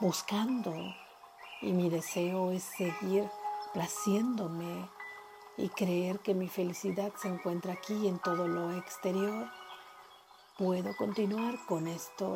buscando 0.00 0.74
y 1.62 1.72
mi 1.72 1.90
deseo 1.90 2.50
es 2.50 2.64
seguir 2.64 3.30
placiéndome 3.72 4.90
y 5.56 5.68
creer 5.68 6.18
que 6.18 6.34
mi 6.34 6.48
felicidad 6.48 7.12
se 7.14 7.28
encuentra 7.28 7.74
aquí 7.74 8.08
en 8.08 8.18
todo 8.18 8.48
lo 8.48 8.72
exterior, 8.72 9.48
puedo 10.58 10.96
continuar 10.96 11.54
con 11.66 11.86
esto. 11.86 12.32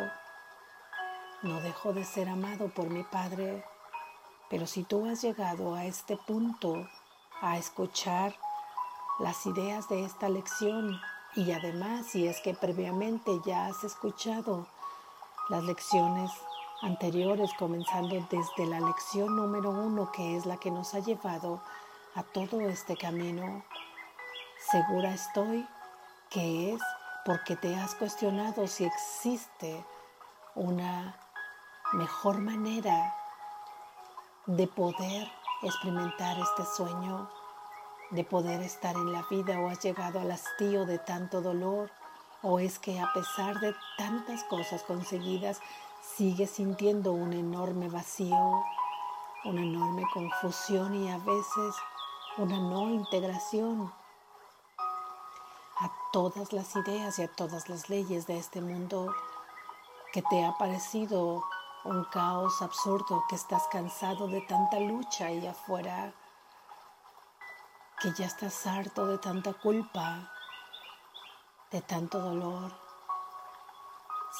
No 1.42 1.60
dejo 1.60 1.92
de 1.92 2.04
ser 2.04 2.28
amado 2.28 2.68
por 2.68 2.88
mi 2.88 3.02
Padre, 3.02 3.64
pero 4.50 4.66
si 4.66 4.82
tú 4.84 5.06
has 5.06 5.22
llegado 5.22 5.74
a 5.74 5.84
este 5.84 6.16
punto, 6.16 6.88
a 7.40 7.56
escuchar 7.58 8.34
las 9.18 9.46
ideas 9.46 9.88
de 9.88 10.04
esta 10.04 10.28
lección 10.28 11.00
y 11.34 11.52
además 11.52 12.06
si 12.06 12.26
es 12.26 12.40
que 12.40 12.54
previamente 12.54 13.40
ya 13.44 13.66
has 13.66 13.84
escuchado 13.84 14.66
las 15.48 15.62
lecciones 15.64 16.30
anteriores, 16.82 17.50
comenzando 17.58 18.16
desde 18.30 18.66
la 18.66 18.80
lección 18.80 19.36
número 19.36 19.70
uno, 19.70 20.12
que 20.12 20.36
es 20.36 20.46
la 20.46 20.56
que 20.58 20.70
nos 20.70 20.94
ha 20.94 21.00
llevado 21.00 21.60
a 22.14 22.22
todo 22.22 22.60
este 22.60 22.96
camino, 22.96 23.64
segura 24.70 25.12
estoy 25.14 25.66
que 26.30 26.74
es 26.74 26.80
porque 27.24 27.56
te 27.56 27.74
has 27.76 27.94
cuestionado 27.94 28.66
si 28.66 28.84
existe 28.84 29.84
una 30.54 31.16
mejor 31.92 32.38
manera 32.38 33.14
de 34.48 34.66
poder 34.66 35.30
experimentar 35.62 36.38
este 36.38 36.64
sueño, 36.64 37.28
de 38.10 38.24
poder 38.24 38.62
estar 38.62 38.94
en 38.96 39.12
la 39.12 39.22
vida 39.30 39.60
o 39.60 39.68
has 39.68 39.82
llegado 39.82 40.20
al 40.20 40.30
hastío 40.30 40.86
de 40.86 40.98
tanto 40.98 41.42
dolor 41.42 41.90
o 42.40 42.58
es 42.58 42.78
que 42.78 42.98
a 42.98 43.12
pesar 43.12 43.60
de 43.60 43.74
tantas 43.98 44.44
cosas 44.44 44.82
conseguidas 44.84 45.60
sigues 46.16 46.48
sintiendo 46.48 47.12
un 47.12 47.34
enorme 47.34 47.90
vacío, 47.90 48.64
una 49.44 49.60
enorme 49.60 50.04
confusión 50.14 50.94
y 50.94 51.10
a 51.10 51.18
veces 51.18 51.74
una 52.38 52.58
no 52.58 52.88
integración 52.88 53.92
a 55.80 55.92
todas 56.10 56.54
las 56.54 56.74
ideas 56.74 57.18
y 57.18 57.22
a 57.22 57.28
todas 57.28 57.68
las 57.68 57.90
leyes 57.90 58.26
de 58.26 58.38
este 58.38 58.62
mundo 58.62 59.14
que 60.14 60.22
te 60.22 60.42
ha 60.42 60.56
parecido 60.56 61.44
un 61.84 62.04
caos 62.04 62.60
absurdo, 62.62 63.24
que 63.28 63.36
estás 63.36 63.66
cansado 63.68 64.28
de 64.28 64.40
tanta 64.42 64.78
lucha 64.80 65.26
ahí 65.26 65.46
afuera, 65.46 66.12
que 68.00 68.12
ya 68.12 68.26
estás 68.26 68.66
harto 68.66 69.06
de 69.06 69.18
tanta 69.18 69.52
culpa, 69.54 70.30
de 71.70 71.80
tanto 71.82 72.20
dolor. 72.20 72.72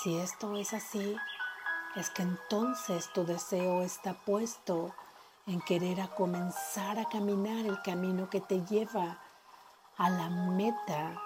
Si 0.03 0.17
esto 0.17 0.57
es 0.57 0.73
así, 0.73 1.17
es 1.97 2.11
que 2.11 2.23
entonces 2.23 3.13
tu 3.13 3.25
deseo 3.25 3.83
está 3.83 4.15
puesto 4.15 4.95
en 5.47 5.61
querer 5.61 6.01
a 6.01 6.09
comenzar 6.09 6.99
a 6.99 7.07
caminar 7.07 7.67
el 7.67 7.81
camino 7.83 8.29
que 8.29 8.41
te 8.41 8.65
lleva 8.67 9.19
a 9.97 10.11
la 10.11 10.29
meta 10.29 11.21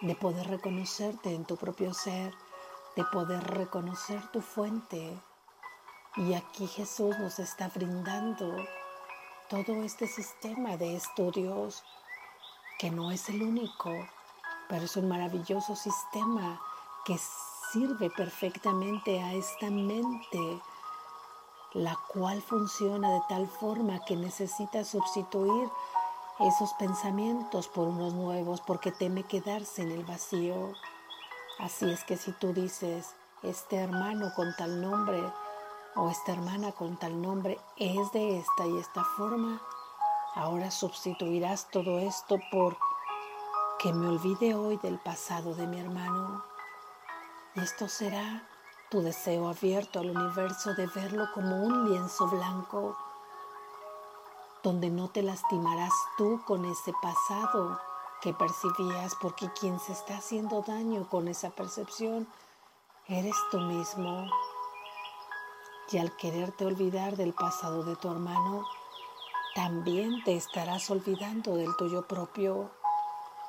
de 0.00 0.14
poder 0.16 0.48
reconocerte 0.48 1.34
en 1.34 1.44
tu 1.44 1.56
propio 1.56 1.94
ser, 1.94 2.34
de 2.96 3.04
poder 3.04 3.42
reconocer 3.42 4.20
tu 4.30 4.40
fuente. 4.40 5.20
Y 6.16 6.34
aquí 6.34 6.66
Jesús 6.66 7.18
nos 7.18 7.38
está 7.38 7.68
brindando 7.68 8.56
todo 9.48 9.82
este 9.82 10.06
sistema 10.06 10.76
de 10.76 10.96
estudios, 10.96 11.82
que 12.78 12.90
no 12.90 13.10
es 13.10 13.28
el 13.28 13.42
único, 13.42 13.90
pero 14.68 14.84
es 14.84 14.96
un 14.96 15.08
maravilloso 15.08 15.76
sistema 15.76 16.60
que 17.04 17.18
sirve 17.72 18.10
perfectamente 18.10 19.22
a 19.22 19.34
esta 19.34 19.70
mente, 19.70 20.60
la 21.72 21.96
cual 22.12 22.40
funciona 22.40 23.12
de 23.12 23.22
tal 23.28 23.48
forma 23.48 24.04
que 24.04 24.16
necesita 24.16 24.84
sustituir 24.84 25.68
esos 26.40 26.72
pensamientos 26.74 27.68
por 27.68 27.88
unos 27.88 28.14
nuevos 28.14 28.60
porque 28.60 28.90
teme 28.92 29.24
quedarse 29.24 29.82
en 29.82 29.92
el 29.92 30.04
vacío. 30.04 30.72
Así 31.58 31.90
es 31.90 32.04
que 32.04 32.16
si 32.16 32.32
tú 32.32 32.52
dices, 32.52 33.14
este 33.42 33.76
hermano 33.76 34.32
con 34.34 34.54
tal 34.56 34.80
nombre 34.80 35.22
o 35.94 36.10
esta 36.10 36.32
hermana 36.32 36.72
con 36.72 36.96
tal 36.98 37.22
nombre 37.22 37.60
es 37.76 38.10
de 38.12 38.38
esta 38.38 38.66
y 38.66 38.78
esta 38.78 39.04
forma, 39.16 39.62
ahora 40.34 40.70
sustituirás 40.70 41.70
todo 41.70 42.00
esto 42.00 42.38
por 42.50 42.76
que 43.78 43.92
me 43.92 44.08
olvide 44.08 44.54
hoy 44.54 44.78
del 44.78 44.98
pasado 44.98 45.54
de 45.54 45.66
mi 45.66 45.78
hermano. 45.78 46.44
Y 47.54 47.60
esto 47.60 47.88
será 47.88 48.48
tu 48.90 49.02
deseo 49.02 49.48
abierto 49.48 50.00
al 50.00 50.10
universo 50.10 50.74
de 50.74 50.88
verlo 50.88 51.28
como 51.34 51.62
un 51.62 51.88
lienzo 51.88 52.26
blanco 52.26 52.96
donde 54.64 54.90
no 54.90 55.08
te 55.08 55.22
lastimarás 55.22 55.92
tú 56.16 56.42
con 56.46 56.64
ese 56.64 56.92
pasado 57.00 57.78
que 58.24 58.32
percibías, 58.32 59.14
porque 59.20 59.50
quien 59.60 59.78
se 59.78 59.92
está 59.92 60.16
haciendo 60.16 60.62
daño 60.62 61.06
con 61.10 61.28
esa 61.28 61.50
percepción 61.50 62.26
eres 63.06 63.36
tú 63.50 63.58
mismo. 63.58 64.26
Y 65.90 65.98
al 65.98 66.16
quererte 66.16 66.64
olvidar 66.64 67.16
del 67.18 67.34
pasado 67.34 67.84
de 67.84 67.96
tu 67.96 68.10
hermano, 68.10 68.66
también 69.54 70.24
te 70.24 70.36
estarás 70.36 70.90
olvidando 70.90 71.56
del 71.56 71.76
tuyo 71.76 72.08
propio. 72.08 72.70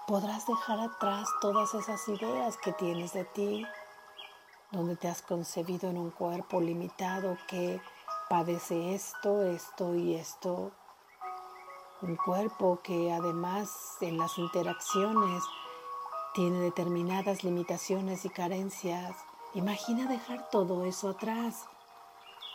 Podrás 0.08 0.46
dejar 0.46 0.82
atrás 0.82 1.30
todas 1.40 1.74
esas 1.74 2.06
ideas 2.10 2.58
que 2.58 2.74
tienes 2.74 3.14
de 3.14 3.24
ti, 3.24 3.66
donde 4.72 4.98
te 4.98 5.08
has 5.08 5.22
concebido 5.22 5.90
en 5.90 5.98
un 5.98 6.12
cuerpo 6.12 6.60
limitado 6.60 7.38
que 7.48 7.80
padece 8.30 8.94
esto, 8.94 9.42
esto 9.44 9.96
y 9.96 10.16
esto 10.16 10.74
un 12.02 12.16
cuerpo 12.18 12.80
que 12.84 13.12
además 13.12 13.98
en 14.02 14.18
las 14.18 14.38
interacciones 14.38 15.44
tiene 16.34 16.60
determinadas 16.60 17.44
limitaciones 17.44 18.26
y 18.26 18.30
carencias. 18.30 19.16
Imagina 19.54 20.06
dejar 20.08 20.50
todo 20.50 20.84
eso 20.84 21.10
atrás. 21.10 21.66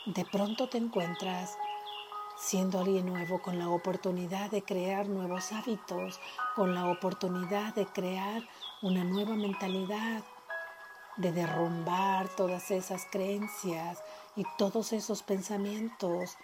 De 0.06 0.24
pronto 0.24 0.68
te 0.68 0.78
encuentras 0.78 1.56
siendo 2.36 2.78
alguien 2.78 3.06
nuevo 3.06 3.40
con 3.40 3.58
la 3.58 3.68
oportunidad 3.68 4.50
de 4.50 4.62
crear 4.62 5.08
nuevos 5.08 5.52
hábitos, 5.52 6.20
con 6.54 6.74
la 6.74 6.86
oportunidad 6.86 7.74
de 7.74 7.86
crear 7.86 8.42
una 8.82 9.04
nueva 9.04 9.34
mentalidad, 9.34 10.22
de 11.16 11.32
derrumbar 11.32 12.28
todas 12.28 12.70
esas 12.70 13.06
creencias 13.10 14.02
y 14.36 14.44
todos 14.56 14.92
esos 14.92 15.22
pensamientos 15.22 16.36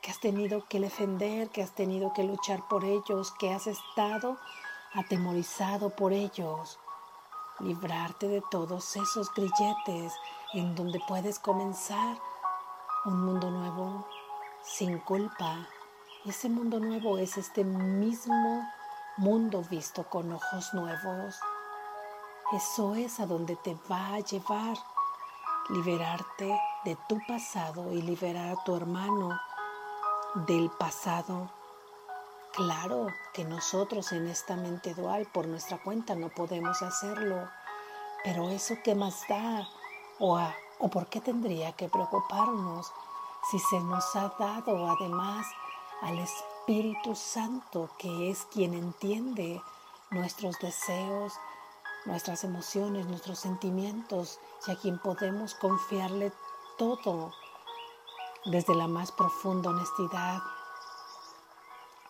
que 0.00 0.10
has 0.10 0.20
tenido 0.20 0.64
que 0.68 0.80
defender, 0.80 1.50
que 1.50 1.62
has 1.62 1.72
tenido 1.72 2.12
que 2.12 2.24
luchar 2.24 2.66
por 2.68 2.84
ellos, 2.84 3.32
que 3.38 3.52
has 3.52 3.66
estado 3.66 4.38
atemorizado 4.94 5.90
por 5.90 6.12
ellos. 6.12 6.78
Librarte 7.60 8.28
de 8.28 8.42
todos 8.50 8.96
esos 8.96 9.32
grilletes 9.34 10.12
en 10.54 10.74
donde 10.74 11.00
puedes 11.06 11.38
comenzar 11.38 12.16
un 13.04 13.24
mundo 13.24 13.50
nuevo 13.50 14.06
sin 14.62 14.98
culpa. 14.98 15.68
Ese 16.24 16.48
mundo 16.48 16.80
nuevo 16.80 17.18
es 17.18 17.36
este 17.36 17.64
mismo 17.64 18.66
mundo 19.18 19.62
visto 19.70 20.04
con 20.04 20.32
ojos 20.32 20.72
nuevos. 20.72 21.38
Eso 22.52 22.94
es 22.94 23.20
a 23.20 23.26
donde 23.26 23.56
te 23.56 23.76
va 23.90 24.14
a 24.14 24.20
llevar 24.20 24.76
liberarte 25.68 26.58
de 26.84 26.96
tu 27.08 27.18
pasado 27.26 27.92
y 27.92 28.02
liberar 28.02 28.56
a 28.56 28.64
tu 28.64 28.74
hermano 28.74 29.38
del 30.34 30.70
pasado. 30.70 31.50
Claro 32.52 33.08
que 33.32 33.44
nosotros 33.44 34.12
en 34.12 34.28
esta 34.28 34.56
mente 34.56 34.94
dual 34.94 35.26
por 35.32 35.46
nuestra 35.46 35.78
cuenta 35.82 36.14
no 36.14 36.28
podemos 36.28 36.82
hacerlo, 36.82 37.48
pero 38.24 38.48
eso 38.50 38.74
qué 38.84 38.94
más 38.94 39.26
da 39.28 39.68
o, 40.18 40.38
o 40.78 40.88
por 40.88 41.06
qué 41.06 41.20
tendría 41.20 41.72
que 41.72 41.88
preocuparnos 41.88 42.92
si 43.50 43.58
se 43.58 43.80
nos 43.80 44.04
ha 44.16 44.32
dado 44.38 44.88
además 44.90 45.46
al 46.02 46.18
Espíritu 46.18 47.14
Santo 47.14 47.90
que 47.98 48.30
es 48.30 48.44
quien 48.52 48.74
entiende 48.74 49.62
nuestros 50.10 50.58
deseos, 50.58 51.32
nuestras 52.04 52.44
emociones, 52.44 53.06
nuestros 53.06 53.38
sentimientos 53.38 54.38
y 54.66 54.72
a 54.72 54.76
quien 54.76 54.98
podemos 54.98 55.54
confiarle 55.54 56.32
todo 56.78 57.32
desde 58.44 58.74
la 58.74 58.88
más 58.88 59.12
profunda 59.12 59.70
honestidad. 59.70 60.42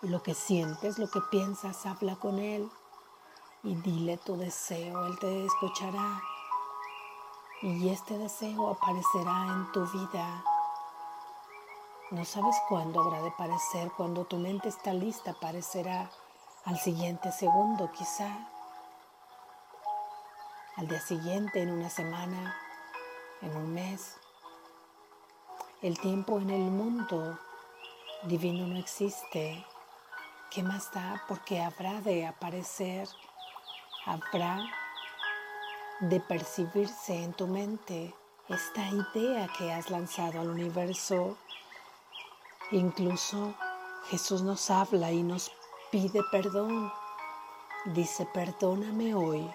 Lo 0.03 0.23
que 0.23 0.35
sientes, 0.35 0.99
lo 0.99 1.11
que 1.11 1.21
piensas, 1.31 1.87
habla 1.87 2.17
con 2.17 2.39
Él 2.39 2.71
y 3.63 3.75
dile 3.75 4.17
tu 4.17 4.37
deseo, 4.37 5.07
Él 5.07 5.19
te 5.19 5.45
escuchará 5.45 6.23
y 7.63 7.91
este 7.91 8.17
deseo 8.17 8.71
aparecerá 8.71 9.47
en 9.49 9.73
tu 9.73 9.87
vida. 9.87 10.45
No 12.11 12.25
sabes 12.25 12.57
cuándo 12.69 13.03
habrá 13.03 13.21
de 13.23 13.29
aparecer, 13.29 13.93
cuando 13.97 14.25
tu 14.25 14.37
mente 14.37 14.69
está 14.69 14.93
lista 14.93 15.33
aparecerá 15.33 16.11
al 16.65 16.79
siguiente 16.79 17.31
segundo 17.33 17.91
quizá, 17.93 18.49
al 20.77 20.89
día 20.89 21.01
siguiente, 21.01 21.63
en 21.63 21.71
una 21.71 21.91
semana, 21.91 22.57
en 23.43 23.55
un 23.57 23.75
mes. 23.75 24.20
El 25.83 25.99
tiempo 25.99 26.39
en 26.39 26.51
el 26.51 26.71
mundo 26.71 27.39
divino 28.25 28.67
no 28.67 28.77
existe. 28.77 29.65
¿Qué 30.51 30.63
más 30.63 30.93
da? 30.93 31.25
Porque 31.27 31.63
habrá 31.63 32.03
de 32.03 32.27
aparecer, 32.27 33.09
habrá 34.05 34.63
de 36.01 36.21
percibirse 36.21 37.25
en 37.25 37.33
tu 37.33 37.47
mente 37.47 38.15
esta 38.51 38.87
idea 38.89 39.49
que 39.57 39.73
has 39.73 39.89
lanzado 39.89 40.41
al 40.41 40.51
universo. 40.51 41.39
Incluso 42.73 43.55
Jesús 44.11 44.43
nos 44.43 44.71
habla 44.71 45.11
y 45.13 45.23
nos 45.23 45.51
pide 45.91 46.21
perdón. 46.31 46.93
Dice, 47.87 48.29
perdóname 48.35 49.15
hoy 49.15 49.51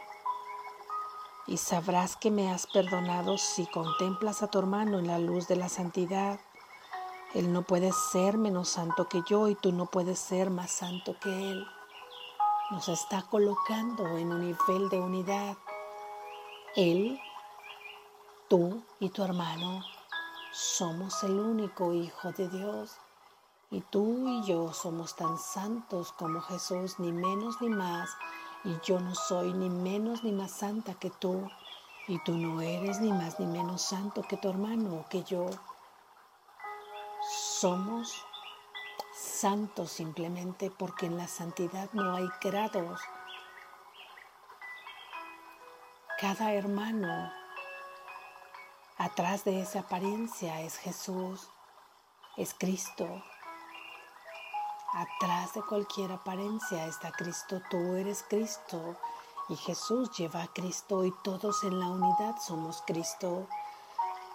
y 1.48 1.58
sabrás 1.58 2.16
que 2.16 2.32
me 2.32 2.52
has 2.52 2.68
perdonado 2.68 3.38
si 3.38 3.68
contemplas 3.68 4.42
a 4.42 4.48
tu 4.48 4.60
hermano 4.60 5.00
en 5.00 5.08
la 5.08 5.20
luz 5.20 5.48
de 5.48 5.56
la 5.56 5.70
santidad. 5.70 6.40
Él 7.34 7.54
no 7.54 7.64
puede 7.64 7.92
ser 7.92 8.38
menos 8.38 8.70
santo 8.70 9.08
que 9.08 9.22
yo 9.28 9.48
y 9.48 9.56
tú 9.56 9.72
no 9.72 9.86
puedes 9.86 10.18
ser 10.18 10.50
más 10.50 10.72
santo 10.72 11.16
que 11.20 11.52
Él. 11.52 11.68
Nos 12.72 12.90
está 12.90 13.22
colocando 13.24 14.18
en 14.18 14.32
un 14.32 14.42
nivel 14.42 14.90
de 14.90 15.00
unidad. 15.00 15.58
Él, 16.76 17.20
tú 18.48 18.84
y 19.00 19.10
tu 19.10 19.24
hermano 19.24 19.84
somos 20.52 21.22
el 21.24 21.40
único 21.40 21.94
Hijo 21.94 22.32
de 22.32 22.48
Dios. 22.50 22.98
Y 23.70 23.82
tú 23.82 24.28
y 24.28 24.44
yo 24.46 24.74
somos 24.74 25.16
tan 25.16 25.38
santos 25.38 26.12
como 26.14 26.40
Jesús, 26.42 26.98
ni 27.00 27.12
menos 27.12 27.62
ni 27.62 27.70
más. 27.70 28.10
Y 28.66 28.80
yo 28.84 29.00
no 29.00 29.14
soy 29.14 29.54
ni 29.54 29.70
menos 29.70 30.24
ni 30.24 30.32
más 30.32 30.52
santa 30.52 30.96
que 30.96 31.12
tú. 31.12 31.48
Y 32.08 32.20
tú 32.24 32.36
no 32.36 32.62
eres 32.62 33.00
ni 33.00 33.12
más 33.12 33.40
ni 33.40 33.46
menos 33.46 33.82
santo 33.82 34.24
que 34.24 34.38
tu 34.38 34.50
hermano 34.50 34.96
o 34.96 35.10
que 35.10 35.24
yo. 35.24 35.48
Somos 37.30 38.26
santos 39.14 39.92
simplemente 39.92 40.72
porque 40.72 41.06
en 41.06 41.18
la 41.18 41.28
santidad 41.28 41.90
no 41.94 42.16
hay 42.16 42.28
grados. 42.42 43.02
Cada 46.20 46.54
hermano 46.54 47.32
atrás 48.98 49.44
de 49.44 49.62
esa 49.62 49.82
apariencia 49.82 50.62
es 50.62 50.78
Jesús, 50.78 51.50
es 52.38 52.54
Cristo. 52.54 53.24
Atrás 54.96 55.54
de 55.54 55.62
cualquier 55.62 56.14
apariencia 56.14 56.88
está 56.88 57.12
Cristo, 57.12 57.62
tú 57.70 57.96
eres 57.96 58.24
Cristo 58.30 58.96
y 59.50 59.58
Jesús 59.58 60.10
lleva 60.12 60.44
a 60.44 60.48
Cristo 60.48 61.04
y 61.04 61.12
todos 61.22 61.66
en 61.66 61.82
la 61.82 61.90
unidad 61.90 62.38
somos 62.40 62.82
Cristo. 62.88 63.46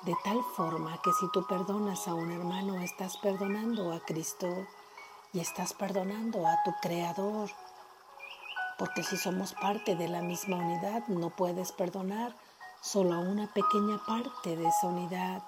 De 0.03 0.15
tal 0.23 0.45
forma 0.55 1.01
que 1.01 1.13
si 1.19 1.31
tú 1.33 1.47
perdonas 1.47 2.07
a 2.07 2.13
un 2.13 2.31
hermano, 2.31 2.79
estás 2.83 3.17
perdonando 3.17 3.91
a 3.91 4.01
Cristo 4.01 4.49
y 5.33 5.41
estás 5.41 5.73
perdonando 5.73 6.47
a 6.47 6.63
tu 6.63 6.73
Creador. 6.83 7.49
Porque 8.79 9.03
si 9.03 9.17
somos 9.17 9.55
parte 9.55 9.97
de 9.97 10.09
la 10.09 10.21
misma 10.21 10.57
unidad, 10.57 11.09
no 11.09 11.31
puedes 11.31 11.73
perdonar 11.73 12.37
solo 12.83 13.15
a 13.15 13.21
una 13.21 13.51
pequeña 13.55 13.99
parte 14.07 14.57
de 14.57 14.69
esa 14.69 14.89
unidad 14.89 15.43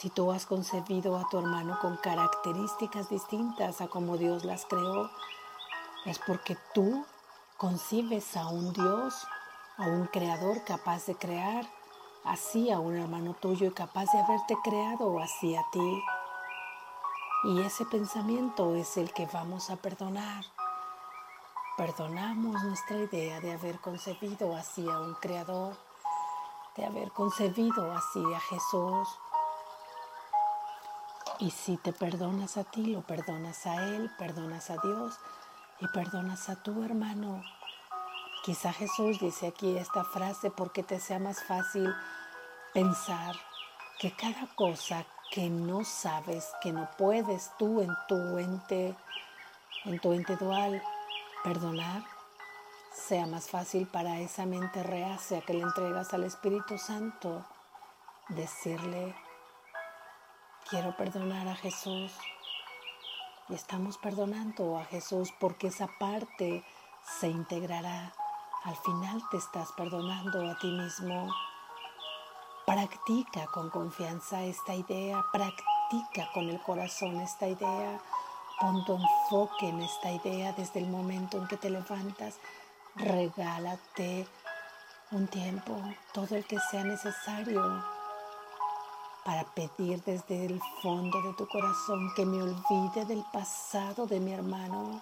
si 0.00 0.08
tú 0.08 0.32
has 0.32 0.46
concebido 0.46 1.18
a 1.18 1.28
tu 1.28 1.38
hermano 1.38 1.78
con 1.78 1.98
características 1.98 3.10
distintas 3.10 3.82
a 3.82 3.88
como 3.88 4.16
Dios 4.16 4.46
las 4.46 4.64
creó, 4.64 5.10
es 6.06 6.18
porque 6.20 6.56
tú 6.72 7.04
concibes 7.58 8.34
a 8.38 8.48
un 8.48 8.72
Dios, 8.72 9.26
a 9.76 9.82
un 9.82 10.06
creador 10.06 10.64
capaz 10.64 11.04
de 11.04 11.16
crear 11.16 11.66
así 12.24 12.70
a 12.70 12.78
un 12.78 12.96
hermano 12.96 13.34
tuyo 13.34 13.66
y 13.66 13.72
capaz 13.72 14.06
de 14.10 14.20
haberte 14.20 14.56
creado 14.64 15.20
así 15.20 15.54
a 15.54 15.66
ti. 15.70 16.02
Y 17.44 17.60
ese 17.60 17.84
pensamiento 17.84 18.74
es 18.76 18.96
el 18.96 19.12
que 19.12 19.26
vamos 19.26 19.68
a 19.68 19.76
perdonar. 19.76 20.46
Perdonamos 21.76 22.64
nuestra 22.64 22.96
idea 22.96 23.38
de 23.40 23.52
haber 23.52 23.78
concebido 23.80 24.56
así 24.56 24.88
a 24.88 24.98
un 24.98 25.12
creador, 25.16 25.76
de 26.74 26.86
haber 26.86 27.12
concebido 27.12 27.92
así 27.92 28.24
a 28.34 28.40
Jesús 28.40 29.06
y 31.40 31.50
si 31.50 31.78
te 31.78 31.92
perdonas 31.92 32.58
a 32.58 32.64
ti, 32.64 32.84
lo 32.84 33.00
perdonas 33.00 33.66
a 33.66 33.86
Él, 33.86 34.10
perdonas 34.18 34.70
a 34.70 34.76
Dios 34.76 35.14
y 35.80 35.88
perdonas 35.88 36.50
a 36.50 36.62
tu 36.62 36.84
hermano. 36.84 37.42
Quizá 38.44 38.72
Jesús 38.72 39.18
dice 39.20 39.48
aquí 39.48 39.76
esta 39.78 40.04
frase 40.04 40.50
porque 40.50 40.82
te 40.82 41.00
sea 41.00 41.18
más 41.18 41.42
fácil 41.42 41.92
pensar 42.74 43.34
que 43.98 44.12
cada 44.12 44.54
cosa 44.54 45.06
que 45.30 45.48
no 45.48 45.84
sabes, 45.84 46.46
que 46.60 46.72
no 46.72 46.90
puedes 46.98 47.50
tú 47.58 47.80
en 47.80 47.90
tu 48.06 48.36
ente, 48.36 48.94
en 49.84 49.98
tu 49.98 50.12
ente 50.12 50.36
dual, 50.36 50.82
perdonar, 51.42 52.02
sea 52.92 53.26
más 53.26 53.48
fácil 53.48 53.86
para 53.86 54.20
esa 54.20 54.44
mente 54.44 54.82
reacia 54.82 55.40
que 55.40 55.54
le 55.54 55.62
entregas 55.62 56.12
al 56.12 56.24
Espíritu 56.24 56.76
Santo 56.76 57.46
decirle 58.28 59.14
quiero 60.68 60.96
perdonar 60.96 61.48
a 61.48 61.56
Jesús. 61.56 62.12
Y 63.48 63.54
estamos 63.54 63.98
perdonando 63.98 64.78
a 64.78 64.84
Jesús 64.84 65.32
porque 65.40 65.68
esa 65.68 65.88
parte 65.98 66.64
se 67.20 67.28
integrará. 67.28 68.12
Al 68.64 68.76
final 68.76 69.22
te 69.30 69.38
estás 69.38 69.72
perdonando 69.72 70.48
a 70.48 70.58
ti 70.58 70.70
mismo. 70.70 71.32
Practica 72.66 73.46
con 73.46 73.70
confianza 73.70 74.42
esta 74.42 74.74
idea, 74.74 75.24
practica 75.32 76.30
con 76.32 76.48
el 76.48 76.60
corazón 76.62 77.20
esta 77.20 77.48
idea. 77.48 78.00
Pon 78.60 78.84
tu 78.84 78.94
enfoque 78.94 79.68
en 79.68 79.80
esta 79.80 80.12
idea 80.12 80.52
desde 80.52 80.80
el 80.80 80.86
momento 80.86 81.38
en 81.38 81.48
que 81.48 81.56
te 81.56 81.70
levantas. 81.70 82.38
Regálate 82.94 84.28
un 85.10 85.26
tiempo, 85.26 85.80
todo 86.12 86.36
el 86.36 86.44
que 86.44 86.58
sea 86.70 86.84
necesario 86.84 87.99
para 89.24 89.44
pedir 89.44 90.02
desde 90.04 90.46
el 90.46 90.60
fondo 90.82 91.20
de 91.22 91.34
tu 91.34 91.46
corazón 91.48 92.12
que 92.14 92.24
me 92.24 92.42
olvide 92.42 93.04
del 93.04 93.24
pasado 93.32 94.06
de 94.06 94.18
mi 94.20 94.32
hermano. 94.32 95.00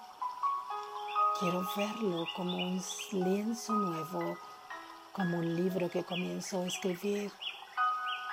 Quiero 1.38 1.62
verlo 1.76 2.24
como 2.36 2.56
un 2.56 2.82
lienzo 3.12 3.72
nuevo, 3.72 4.36
como 5.12 5.38
un 5.38 5.56
libro 5.56 5.88
que 5.88 6.04
comienzo 6.04 6.62
a 6.62 6.66
escribir. 6.66 7.32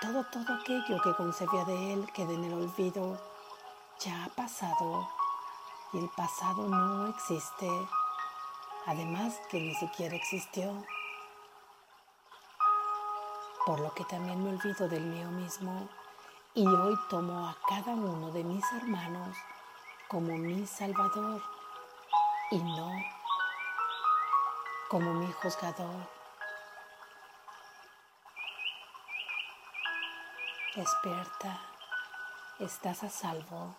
Todo, 0.01 0.23
todo 0.25 0.53
aquello 0.53 1.01
que 1.01 1.13
concebía 1.13 1.63
de 1.65 1.93
él 1.93 2.07
queda 2.13 2.33
en 2.33 2.43
el 2.45 2.53
olvido. 2.53 3.19
Ya 3.99 4.25
ha 4.25 4.29
pasado 4.29 5.07
y 5.93 5.99
el 5.99 6.09
pasado 6.09 6.67
no 6.67 7.07
existe. 7.07 7.69
Además 8.87 9.39
que 9.49 9.59
ni 9.59 9.75
siquiera 9.75 10.15
existió 10.15 10.83
por 13.65 13.79
lo 13.79 13.93
que 13.93 14.05
también 14.05 14.43
me 14.43 14.51
olvido 14.51 14.87
del 14.87 15.03
mío 15.03 15.27
mismo 15.31 15.89
y 16.53 16.67
hoy 16.67 16.95
tomo 17.09 17.47
a 17.47 17.57
cada 17.67 17.93
uno 17.93 18.31
de 18.31 18.43
mis 18.43 18.63
hermanos 18.73 19.35
como 20.07 20.37
mi 20.37 20.67
Salvador 20.67 21.41
y 22.51 22.59
no 22.59 22.91
como 24.89 25.13
mi 25.15 25.31
juzgador. 25.33 26.07
Despierta, 30.75 31.59
estás 32.59 33.03
a 33.03 33.09
salvo. 33.09 33.75